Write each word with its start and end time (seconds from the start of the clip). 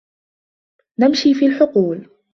نَمْشِي 0.99 1.33
فِي 1.33 1.45
الْحُقُولِ. 1.45 2.07